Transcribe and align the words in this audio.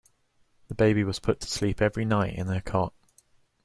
The 0.67 0.73
baby 0.73 1.03
was 1.03 1.19
put 1.19 1.41
to 1.41 1.47
sleep 1.47 1.79
every 1.79 2.05
night 2.05 2.33
in 2.33 2.47
her 2.47 2.59
cot 2.59 2.91